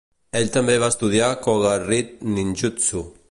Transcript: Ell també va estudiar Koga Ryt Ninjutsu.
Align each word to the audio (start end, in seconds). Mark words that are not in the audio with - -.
Ell 0.37 0.47
també 0.55 0.77
va 0.83 0.89
estudiar 0.93 1.29
Koga 1.45 1.75
Ryt 1.85 2.13
Ninjutsu. 2.39 3.05